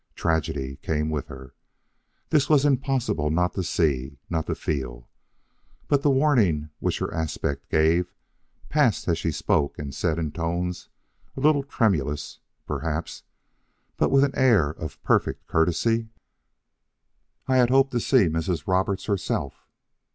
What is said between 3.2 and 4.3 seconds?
not to see